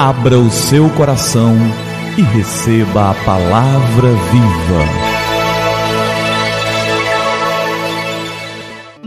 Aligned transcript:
Abra 0.00 0.38
o 0.38 0.48
seu 0.48 0.88
coração 0.90 1.56
e 2.16 2.22
receba 2.22 3.10
a 3.10 3.14
palavra 3.24 4.10
viva. 4.30 4.84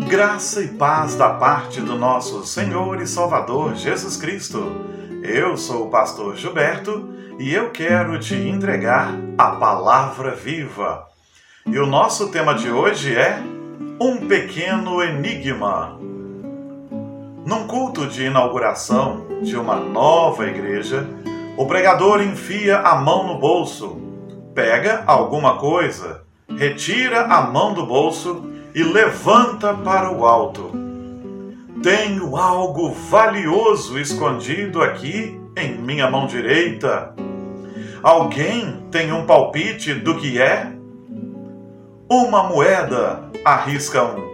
Graça 0.06 0.62
e 0.62 0.68
paz 0.68 1.16
da 1.16 1.30
parte 1.30 1.80
do 1.80 1.98
nosso 1.98 2.46
Senhor 2.46 3.02
e 3.02 3.08
Salvador 3.08 3.74
Jesus 3.76 4.18
Cristo. 4.18 4.70
Eu 5.24 5.56
sou 5.56 5.88
o 5.88 5.90
pastor 5.90 6.36
Gilberto 6.36 7.08
e 7.40 7.54
eu 7.54 7.70
quero 7.70 8.20
te 8.20 8.36
entregar 8.36 9.18
a 9.38 9.52
palavra 9.52 10.36
viva. 10.36 11.08
E 11.66 11.80
o 11.80 11.86
nosso 11.86 12.28
tema 12.32 12.54
de 12.54 12.70
hoje 12.70 13.16
é 13.16 13.42
Um 13.98 14.28
pequeno 14.28 15.02
enigma. 15.02 15.98
Num 17.44 17.66
culto 17.66 18.06
de 18.06 18.26
inauguração 18.26 19.26
de 19.42 19.58
uma 19.58 19.76
nova 19.76 20.46
igreja, 20.46 21.08
o 21.58 21.66
pregador 21.66 22.22
enfia 22.22 22.78
a 22.78 22.96
mão 22.96 23.28
no 23.28 23.40
bolso, 23.40 24.00
pega 24.54 25.04
alguma 25.08 25.58
coisa, 25.58 26.22
retira 26.56 27.22
a 27.22 27.42
mão 27.42 27.74
do 27.74 27.84
bolso 27.86 28.46
e 28.76 28.84
levanta 28.84 29.74
para 29.74 30.12
o 30.12 30.24
alto. 30.24 30.72
Tenho 31.82 32.38
algo 32.38 32.92
valioso 32.92 33.98
escondido 33.98 34.80
aqui 34.84 35.42
em 35.58 35.80
minha 35.80 36.12
mão 36.12 36.28
direita. 36.28 37.16
Alguém 38.04 38.86
tem 38.92 39.12
um 39.12 39.26
palpite 39.26 39.96
do 39.96 40.16
que 40.16 40.40
é? 40.40 40.72
Uma 42.08 42.44
moeda, 42.44 43.32
arrisca 43.44 44.04
um. 44.04 44.30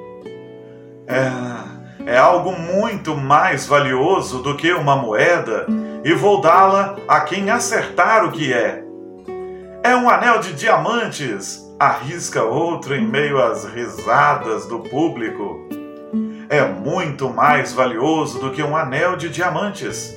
É 1.08 1.67
é 2.08 2.18
algo 2.18 2.54
muito 2.54 3.18
mais 3.18 3.68
valioso 3.68 4.42
do 4.42 4.56
que 4.56 4.72
uma 4.72 4.96
moeda 4.96 5.68
e 6.06 6.14
vou 6.14 6.40
dá-la 6.40 6.96
a 7.06 7.20
quem 7.20 7.50
acertar 7.50 8.24
o 8.24 8.32
que 8.32 8.54
é. 8.54 8.82
É 9.84 9.94
um 9.94 10.10
anel 10.10 10.40
de 10.40 10.54
diamantes, 10.54 11.62
arrisca 11.78 12.44
outro 12.44 12.96
em 12.96 13.06
meio 13.06 13.44
às 13.44 13.66
risadas 13.66 14.66
do 14.68 14.80
público. 14.80 15.68
É 16.48 16.64
muito 16.64 17.30
mais 17.30 17.74
valioso 17.74 18.40
do 18.40 18.52
que 18.52 18.64
um 18.64 18.78
anel 18.78 19.18
de 19.18 19.28
diamantes. 19.28 20.16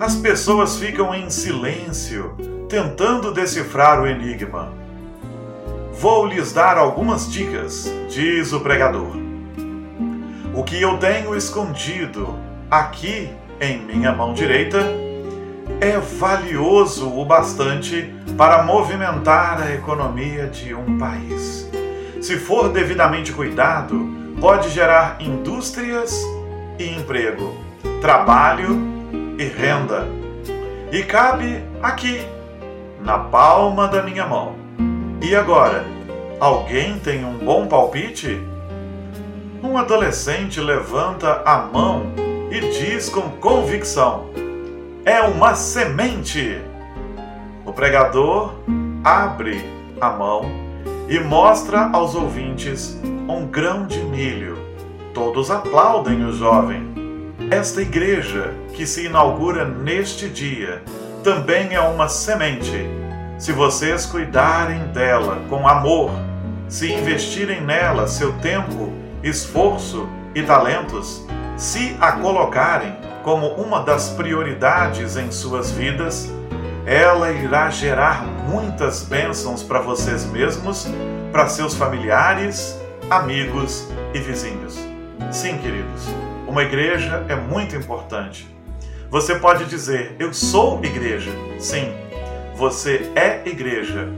As 0.00 0.16
pessoas 0.16 0.78
ficam 0.78 1.14
em 1.14 1.30
silêncio, 1.30 2.36
tentando 2.68 3.32
decifrar 3.32 4.02
o 4.02 4.06
enigma. 4.08 4.72
Vou 5.92 6.26
lhes 6.26 6.52
dar 6.52 6.76
algumas 6.76 7.30
dicas, 7.30 7.88
diz 8.08 8.52
o 8.52 8.58
pregador. 8.58 9.19
O 10.52 10.64
que 10.64 10.80
eu 10.82 10.98
tenho 10.98 11.36
escondido 11.36 12.36
aqui 12.68 13.30
em 13.60 13.78
minha 13.78 14.12
mão 14.12 14.34
direita 14.34 14.78
é 15.80 15.96
valioso 15.98 17.08
o 17.08 17.24
bastante 17.24 18.12
para 18.36 18.64
movimentar 18.64 19.62
a 19.62 19.72
economia 19.72 20.48
de 20.48 20.74
um 20.74 20.98
país. 20.98 21.70
Se 22.20 22.36
for 22.36 22.68
devidamente 22.68 23.32
cuidado, 23.32 24.10
pode 24.40 24.70
gerar 24.70 25.18
indústrias 25.20 26.20
e 26.78 26.96
emprego, 26.96 27.54
trabalho 28.00 28.76
e 29.38 29.44
renda. 29.44 30.08
E 30.90 31.04
cabe 31.04 31.62
aqui, 31.80 32.26
na 33.00 33.18
palma 33.18 33.86
da 33.86 34.02
minha 34.02 34.26
mão. 34.26 34.56
E 35.22 35.34
agora, 35.36 35.84
alguém 36.40 36.98
tem 36.98 37.24
um 37.24 37.38
bom 37.38 37.68
palpite? 37.68 38.49
Um 39.62 39.76
adolescente 39.76 40.60
levanta 40.60 41.42
a 41.44 41.58
mão 41.58 42.12
e 42.50 42.60
diz 42.60 43.08
com 43.08 43.22
convicção: 43.22 44.30
É 45.04 45.20
uma 45.20 45.54
semente! 45.54 46.60
O 47.64 47.72
pregador 47.72 48.54
abre 49.04 49.62
a 50.00 50.10
mão 50.10 50.50
e 51.08 51.20
mostra 51.20 51.90
aos 51.92 52.14
ouvintes 52.14 52.98
um 53.28 53.46
grão 53.46 53.86
de 53.86 53.98
milho. 53.98 54.58
Todos 55.12 55.50
aplaudem 55.50 56.24
o 56.24 56.32
jovem. 56.32 56.88
Esta 57.50 57.82
igreja, 57.82 58.54
que 58.74 58.86
se 58.86 59.06
inaugura 59.06 59.64
neste 59.64 60.28
dia, 60.28 60.82
também 61.22 61.74
é 61.74 61.80
uma 61.80 62.08
semente. 62.08 62.88
Se 63.38 63.52
vocês 63.52 64.06
cuidarem 64.06 64.86
dela 64.88 65.42
com 65.48 65.66
amor, 65.66 66.10
se 66.68 66.92
investirem 66.92 67.60
nela 67.60 68.06
seu 68.06 68.32
tempo 68.34 68.99
esforço 69.22 70.08
e 70.34 70.42
talentos, 70.42 71.26
se 71.56 71.96
a 72.00 72.12
colocarem 72.12 72.96
como 73.22 73.48
uma 73.54 73.82
das 73.82 74.10
prioridades 74.10 75.16
em 75.16 75.30
suas 75.30 75.70
vidas, 75.70 76.32
ela 76.86 77.30
irá 77.30 77.68
gerar 77.68 78.24
muitas 78.24 79.02
bênçãos 79.02 79.62
para 79.62 79.80
vocês 79.80 80.24
mesmos, 80.24 80.88
para 81.30 81.48
seus 81.48 81.74
familiares, 81.74 82.80
amigos 83.10 83.88
e 84.14 84.18
vizinhos. 84.18 84.78
Sim, 85.30 85.58
queridos, 85.58 86.06
uma 86.46 86.62
igreja 86.62 87.24
é 87.28 87.36
muito 87.36 87.76
importante. 87.76 88.48
Você 89.10 89.34
pode 89.34 89.66
dizer, 89.66 90.16
eu 90.18 90.32
sou 90.32 90.82
igreja. 90.82 91.30
Sim, 91.58 91.92
você 92.56 93.10
é 93.14 93.42
igreja 93.44 94.08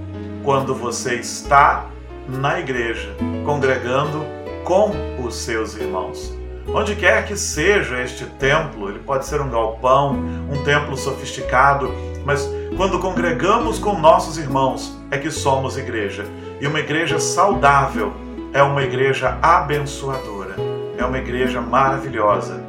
quando 0.44 0.74
você 0.74 1.14
está 1.16 1.86
na 2.28 2.60
igreja, 2.60 3.08
congregando 3.44 4.24
com 4.64 4.92
os 5.24 5.34
seus 5.36 5.76
irmãos. 5.76 6.36
Onde 6.68 6.94
quer 6.94 7.26
que 7.26 7.36
seja 7.36 8.00
este 8.00 8.24
templo, 8.24 8.88
ele 8.88 9.00
pode 9.00 9.26
ser 9.26 9.40
um 9.40 9.50
galpão, 9.50 10.14
um 10.50 10.62
templo 10.64 10.96
sofisticado, 10.96 11.92
mas 12.24 12.48
quando 12.76 12.98
congregamos 12.98 13.78
com 13.78 13.98
nossos 13.98 14.38
irmãos 14.38 14.96
é 15.10 15.18
que 15.18 15.30
somos 15.30 15.76
igreja. 15.76 16.24
E 16.60 16.66
uma 16.66 16.80
igreja 16.80 17.18
saudável 17.18 18.12
é 18.52 18.62
uma 18.62 18.82
igreja 18.82 19.38
abençoadora, 19.42 20.54
é 20.96 21.04
uma 21.04 21.18
igreja 21.18 21.60
maravilhosa. 21.60 22.62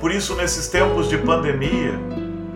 Por 0.00 0.12
isso, 0.12 0.36
nesses 0.36 0.68
tempos 0.68 1.08
de 1.08 1.16
pandemia, 1.16 1.98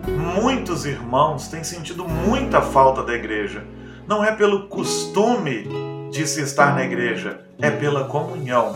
muitos 0.07 0.85
irmãos 0.85 1.47
têm 1.47 1.63
sentido 1.63 2.07
muita 2.07 2.61
falta 2.61 3.03
da 3.03 3.13
igreja. 3.13 3.63
Não 4.07 4.23
é 4.23 4.31
pelo 4.31 4.67
costume 4.67 5.67
de 6.17 6.25
se 6.25 6.41
estar 6.41 6.73
na 6.73 6.83
igreja, 6.83 7.41
é 7.61 7.69
pela 7.69 8.05
comunhão. 8.05 8.75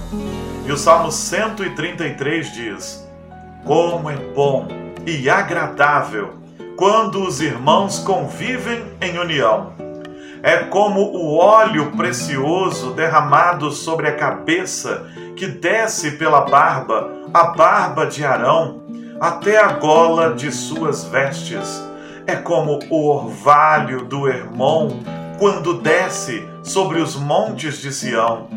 E 0.63 0.71
o 0.71 0.77
Salmo 0.77 1.11
133 1.11 2.53
diz: 2.53 3.09
Como 3.65 4.11
é 4.11 4.15
bom 4.15 4.67
e 5.07 5.27
agradável 5.27 6.35
quando 6.77 7.23
os 7.23 7.41
irmãos 7.41 7.97
convivem 7.97 8.83
em 9.01 9.17
união. 9.17 9.73
É 10.43 10.57
como 10.57 11.01
o 11.01 11.35
óleo 11.35 11.91
precioso 11.97 12.91
derramado 12.91 13.71
sobre 13.71 14.07
a 14.07 14.15
cabeça 14.15 15.07
que 15.35 15.47
desce 15.47 16.11
pela 16.11 16.41
barba, 16.41 17.11
a 17.33 17.45
barba 17.45 18.05
de 18.05 18.23
Arão, 18.23 18.83
até 19.19 19.57
a 19.57 19.73
gola 19.73 20.33
de 20.35 20.51
suas 20.51 21.03
vestes. 21.05 21.83
É 22.27 22.35
como 22.35 22.79
o 22.91 23.07
orvalho 23.09 24.05
do 24.05 24.27
Hermon 24.27 24.99
quando 25.39 25.81
desce 25.81 26.50
sobre 26.63 26.99
os 26.99 27.15
montes 27.15 27.77
de 27.81 27.91
Sião. 27.91 28.47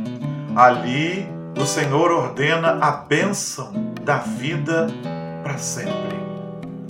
Ali 0.54 1.28
o 1.60 1.64
Senhor 1.64 2.10
ordena 2.10 2.78
a 2.80 2.90
bênção 2.90 3.72
da 4.02 4.18
vida 4.18 4.86
para 5.42 5.58
sempre. 5.58 6.14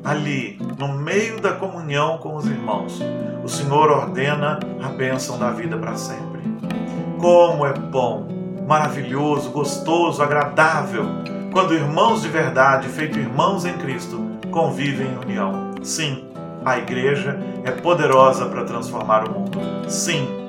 Ali, 0.04 0.60
no 0.78 0.88
meio 0.98 1.40
da 1.40 1.52
comunhão 1.52 2.18
com 2.18 2.36
os 2.36 2.46
irmãos, 2.46 3.00
o 3.42 3.48
Senhor 3.48 3.90
ordena 3.90 4.58
a 4.82 4.88
bênção 4.88 5.38
da 5.38 5.50
vida 5.50 5.78
para 5.78 5.96
sempre. 5.96 6.42
Como 7.18 7.64
é 7.64 7.72
bom, 7.72 8.28
maravilhoso, 8.66 9.50
gostoso, 9.50 10.22
agradável, 10.22 11.06
quando 11.52 11.72
irmãos 11.72 12.22
de 12.22 12.28
verdade, 12.28 12.88
feitos 12.88 13.16
irmãos 13.16 13.64
em 13.64 13.72
Cristo, 13.74 14.20
convivem 14.50 15.06
em 15.06 15.18
união. 15.18 15.70
Sim, 15.82 16.28
a 16.64 16.76
igreja 16.78 17.38
é 17.64 17.70
poderosa 17.70 18.46
para 18.46 18.64
transformar 18.64 19.28
o 19.28 19.32
mundo. 19.32 19.60
Sim, 19.88 20.43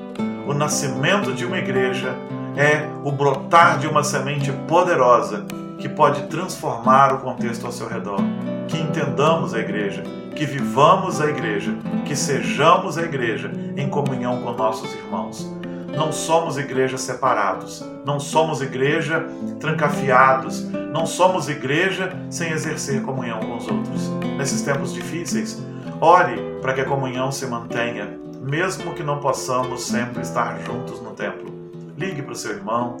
o 0.46 0.54
nascimento 0.54 1.32
de 1.32 1.44
uma 1.44 1.58
igreja 1.58 2.14
é 2.56 2.88
o 3.04 3.10
brotar 3.10 3.78
de 3.78 3.86
uma 3.86 4.04
semente 4.04 4.52
poderosa 4.68 5.44
que 5.78 5.88
pode 5.88 6.22
transformar 6.28 7.12
o 7.12 7.18
contexto 7.18 7.66
ao 7.66 7.72
seu 7.72 7.88
redor. 7.88 8.20
Que 8.68 8.78
entendamos 8.78 9.54
a 9.54 9.58
igreja, 9.58 10.02
que 10.34 10.46
vivamos 10.46 11.20
a 11.20 11.26
igreja, 11.26 11.74
que 12.04 12.16
sejamos 12.16 12.96
a 12.96 13.02
igreja 13.02 13.50
em 13.76 13.88
comunhão 13.88 14.40
com 14.42 14.52
nossos 14.52 14.92
irmãos. 14.94 15.52
Não 15.94 16.12
somos 16.12 16.58
igreja 16.58 16.98
separados, 16.98 17.84
não 18.04 18.20
somos 18.20 18.60
igreja 18.60 19.26
trancafiados, 19.58 20.62
não 20.92 21.06
somos 21.06 21.48
igreja 21.48 22.12
sem 22.30 22.52
exercer 22.52 23.02
comunhão 23.02 23.40
com 23.40 23.56
os 23.56 23.66
outros. 23.66 24.10
Nesses 24.36 24.62
tempos 24.62 24.92
difíceis, 24.92 25.62
ore 26.00 26.36
para 26.60 26.74
que 26.74 26.82
a 26.82 26.84
comunhão 26.84 27.32
se 27.32 27.46
mantenha, 27.46 28.18
mesmo 28.46 28.94
que 28.94 29.02
não 29.02 29.18
possamos 29.18 29.82
sempre 29.82 30.22
estar 30.22 30.58
juntos 30.60 31.02
no 31.02 31.10
templo. 31.10 31.52
Ligue 31.98 32.22
para 32.22 32.32
o 32.32 32.36
seu 32.36 32.52
irmão, 32.52 32.96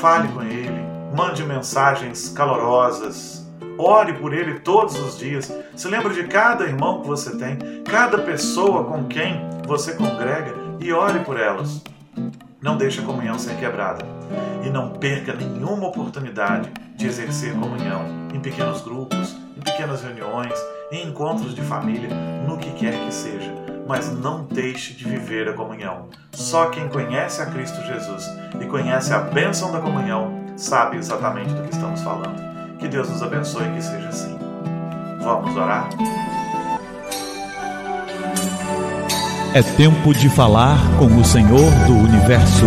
fale 0.00 0.28
com 0.28 0.42
ele, 0.42 0.70
mande 1.14 1.44
mensagens 1.44 2.30
calorosas, 2.30 3.46
ore 3.76 4.14
por 4.14 4.32
ele 4.32 4.60
todos 4.60 4.98
os 4.98 5.18
dias. 5.18 5.52
Se 5.76 5.88
lembre 5.88 6.14
de 6.14 6.24
cada 6.24 6.64
irmão 6.64 7.02
que 7.02 7.08
você 7.08 7.36
tem, 7.36 7.82
cada 7.84 8.18
pessoa 8.18 8.84
com 8.84 9.04
quem 9.04 9.42
você 9.66 9.92
congrega 9.92 10.54
e 10.80 10.90
ore 10.90 11.20
por 11.20 11.38
elas. 11.38 11.82
Não 12.60 12.76
deixe 12.76 13.00
a 13.00 13.04
comunhão 13.04 13.38
ser 13.38 13.56
quebrada. 13.56 14.06
E 14.64 14.70
não 14.70 14.90
perca 14.90 15.34
nenhuma 15.34 15.88
oportunidade 15.88 16.70
de 16.96 17.06
exercer 17.06 17.52
comunhão 17.52 18.06
em 18.32 18.40
pequenos 18.40 18.80
grupos, 18.80 19.36
em 19.56 19.60
pequenas 19.60 20.02
reuniões, 20.02 20.54
em 20.90 21.08
encontros 21.08 21.54
de 21.54 21.60
família, 21.62 22.08
no 22.46 22.56
que 22.56 22.70
quer 22.72 22.92
que 23.04 23.12
seja. 23.12 23.52
Mas 23.94 24.10
não 24.10 24.44
deixe 24.44 24.94
de 24.94 25.04
viver 25.04 25.50
a 25.50 25.52
comunhão. 25.52 26.06
Só 26.32 26.70
quem 26.70 26.88
conhece 26.88 27.42
a 27.42 27.46
Cristo 27.46 27.78
Jesus 27.82 28.26
e 28.58 28.64
conhece 28.64 29.12
a 29.12 29.18
bênção 29.18 29.70
da 29.70 29.80
comunhão 29.80 30.46
sabe 30.56 30.96
exatamente 30.96 31.52
do 31.52 31.62
que 31.62 31.74
estamos 31.74 32.00
falando. 32.00 32.40
Que 32.78 32.88
Deus 32.88 33.10
nos 33.10 33.22
abençoe 33.22 33.68
e 33.68 33.72
que 33.72 33.82
seja 33.82 34.08
assim. 34.08 34.38
Vamos 35.20 35.54
orar? 35.54 35.90
É 39.52 39.62
tempo 39.62 40.14
de 40.14 40.30
falar 40.30 40.78
com 40.98 41.14
o 41.14 41.22
Senhor 41.22 41.70
do 41.86 41.92
Universo. 41.92 42.64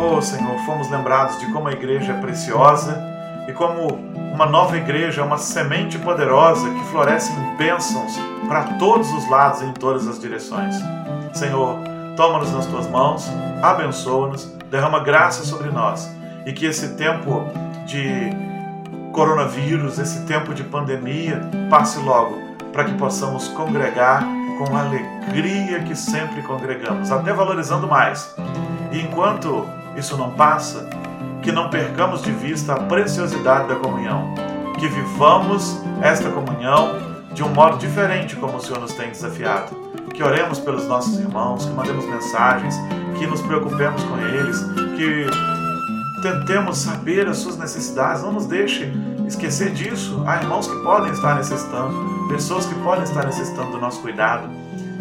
Oh 0.00 0.20
Senhor, 0.20 0.58
fomos 0.66 0.90
lembrados 0.90 1.38
de 1.38 1.46
como 1.52 1.68
a 1.68 1.72
igreja 1.72 2.12
é 2.12 2.20
preciosa 2.20 3.00
e 3.46 3.52
como 3.52 3.86
uma 4.34 4.46
nova 4.46 4.76
igreja 4.76 5.20
é 5.20 5.24
uma 5.24 5.38
semente 5.38 5.96
poderosa 5.96 6.68
que 6.70 6.84
floresce 6.86 7.30
em 7.30 7.56
bênçãos 7.56 8.18
para 8.46 8.64
todos 8.78 9.12
os 9.12 9.28
lados 9.28 9.62
e 9.62 9.66
em 9.66 9.72
todas 9.72 10.06
as 10.06 10.18
direções. 10.18 10.76
Senhor, 11.32 11.78
toma-nos 12.16 12.52
nas 12.52 12.66
tuas 12.66 12.88
mãos, 12.88 13.30
abençoa-nos, 13.62 14.44
derrama 14.70 15.00
graça 15.00 15.44
sobre 15.44 15.70
nós 15.70 16.10
e 16.46 16.52
que 16.52 16.64
esse 16.64 16.94
tempo 16.96 17.44
de 17.86 18.30
coronavírus, 19.12 19.98
esse 19.98 20.24
tempo 20.26 20.54
de 20.54 20.62
pandemia 20.62 21.40
passe 21.70 21.98
logo, 21.98 22.38
para 22.72 22.84
que 22.84 22.94
possamos 22.94 23.48
congregar 23.48 24.22
com 24.58 24.76
a 24.76 24.80
alegria 24.80 25.82
que 25.82 25.96
sempre 25.96 26.42
congregamos, 26.42 27.10
até 27.10 27.32
valorizando 27.32 27.86
mais. 27.86 28.34
E 28.92 29.00
enquanto 29.00 29.66
isso 29.96 30.16
não 30.16 30.30
passa, 30.30 30.88
que 31.42 31.50
não 31.50 31.70
percamos 31.70 32.22
de 32.22 32.30
vista 32.30 32.74
a 32.74 32.76
preciosidade 32.76 33.68
da 33.68 33.76
comunhão, 33.76 34.34
que 34.78 34.88
vivamos 34.88 35.82
esta 36.02 36.28
comunhão 36.30 37.05
de 37.36 37.42
um 37.42 37.50
modo 37.50 37.76
diferente 37.76 38.34
como 38.34 38.56
o 38.56 38.60
Senhor 38.60 38.80
nos 38.80 38.94
tem 38.94 39.10
desafiado. 39.10 39.76
Que 40.14 40.22
oremos 40.22 40.58
pelos 40.58 40.86
nossos 40.86 41.20
irmãos, 41.20 41.66
que 41.66 41.72
mandemos 41.72 42.06
mensagens, 42.06 42.74
que 43.18 43.26
nos 43.26 43.42
preocupemos 43.42 44.02
com 44.04 44.16
eles, 44.18 44.58
que 44.96 45.26
tentemos 46.22 46.78
saber 46.78 47.28
as 47.28 47.36
suas 47.36 47.58
necessidades, 47.58 48.22
não 48.22 48.32
nos 48.32 48.46
deixe 48.46 48.90
esquecer 49.26 49.70
disso. 49.72 50.24
Há 50.26 50.38
irmãos 50.38 50.66
que 50.66 50.76
podem 50.82 51.12
estar 51.12 51.34
necessitando, 51.34 52.26
pessoas 52.28 52.64
que 52.64 52.74
podem 52.76 53.04
estar 53.04 53.26
necessitando 53.26 53.72
do 53.72 53.78
nosso 53.78 54.00
cuidado. 54.00 54.48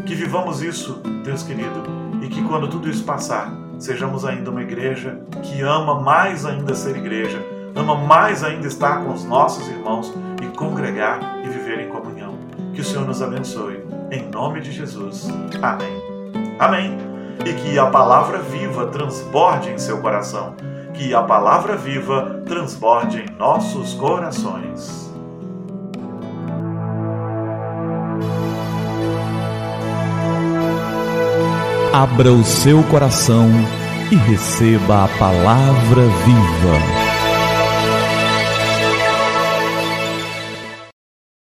Que 0.06 0.14
vivamos 0.14 0.62
isso, 0.62 1.02
Deus 1.24 1.42
querido, 1.42 1.84
e 2.22 2.28
que 2.28 2.44
quando 2.44 2.68
tudo 2.68 2.90
isso 2.90 3.06
passar, 3.06 3.50
sejamos 3.80 4.26
ainda 4.26 4.52
uma 4.52 4.62
igreja 4.62 5.22
que 5.42 5.62
ama 5.62 6.02
mais 6.02 6.46
ainda 6.46 6.76
ser 6.76 6.98
igreja, 6.98 7.42
ama 7.74 7.96
mais 7.96 8.44
ainda 8.44 8.68
estar 8.68 9.06
com 9.06 9.14
os 9.14 9.24
nossos 9.24 9.66
irmãos 9.70 10.14
e 10.44 10.48
congregar 10.58 11.40
e 11.44 11.48
viver 11.48 11.80
em 11.80 11.90
comunhão. 11.90 12.15
Que 12.76 12.82
o 12.82 12.84
Senhor 12.84 13.08
nos 13.08 13.22
abençoe. 13.22 13.84
Em 14.12 14.30
nome 14.30 14.62
de 14.62 14.72
Jesus. 14.72 15.28
Amém. 15.62 16.02
Amém. 16.60 16.98
E 17.46 17.54
que 17.54 17.80
a 17.80 17.88
palavra 17.88 18.40
viva 18.40 18.88
transborde 18.88 19.70
em 19.70 19.78
seu 19.78 20.02
coração 20.02 20.56
que 20.98 21.14
a 21.14 21.22
palavra 21.22 21.76
viva 21.76 22.42
transborde 22.46 23.20
em 23.20 23.38
nossos 23.38 23.94
corações. 23.94 25.12
Abra 31.94 32.32
o 32.32 32.44
seu 32.44 32.84
coração 32.84 33.50
e 34.12 34.16
receba 34.16 35.06
a 35.06 35.08
palavra 35.20 36.02
viva. 36.02 37.05